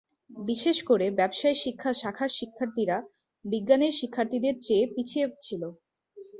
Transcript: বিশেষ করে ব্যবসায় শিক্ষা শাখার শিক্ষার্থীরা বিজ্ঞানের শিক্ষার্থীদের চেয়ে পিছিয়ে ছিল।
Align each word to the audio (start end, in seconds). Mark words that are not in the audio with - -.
বিশেষ 0.43 0.77
করে 0.89 1.05
ব্যবসায় 1.19 1.57
শিক্ষা 1.63 1.91
শাখার 2.01 2.29
শিক্ষার্থীরা 2.37 2.97
বিজ্ঞানের 3.45 3.93
শিক্ষার্থীদের 3.99 4.55
চেয়ে 4.65 4.85
পিছিয়ে 4.93 5.25
ছিল। 5.45 5.61